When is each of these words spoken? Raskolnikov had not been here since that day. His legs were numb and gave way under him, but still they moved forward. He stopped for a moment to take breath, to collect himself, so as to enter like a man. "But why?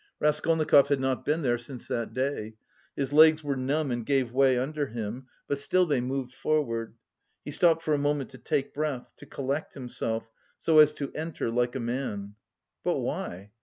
Raskolnikov 0.19 0.87
had 0.87 0.99
not 0.99 1.25
been 1.25 1.43
here 1.43 1.59
since 1.59 1.87
that 1.87 2.11
day. 2.11 2.55
His 2.95 3.13
legs 3.13 3.43
were 3.43 3.55
numb 3.55 3.91
and 3.91 4.03
gave 4.03 4.31
way 4.33 4.57
under 4.57 4.87
him, 4.87 5.27
but 5.47 5.59
still 5.59 5.85
they 5.85 6.01
moved 6.01 6.33
forward. 6.33 6.95
He 7.45 7.51
stopped 7.51 7.83
for 7.83 7.93
a 7.93 7.99
moment 7.99 8.31
to 8.31 8.39
take 8.39 8.73
breath, 8.73 9.13
to 9.17 9.27
collect 9.27 9.75
himself, 9.75 10.27
so 10.57 10.79
as 10.79 10.95
to 10.95 11.13
enter 11.13 11.51
like 11.51 11.75
a 11.75 11.79
man. 11.79 12.33
"But 12.83 12.97
why? 12.97 13.51